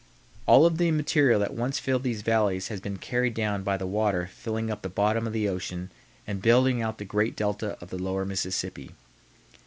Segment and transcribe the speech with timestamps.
[0.47, 3.85] All of the material that once filled these valleys has been carried down by the
[3.85, 5.91] water filling up the bottom of the ocean
[6.25, 8.93] and building out the great delta of the lower Mississippi.